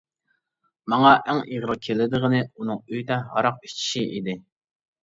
[0.93, 4.43] ماڭا ئەڭ ئېغىر كېلىدىغىنى ئۇنىڭ ئۆيدە ھاراق ئىچىشى ئىدى.